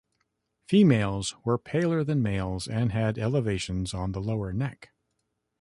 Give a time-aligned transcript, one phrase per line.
[0.67, 4.89] Females were paler than males and had elevations on the lower neck.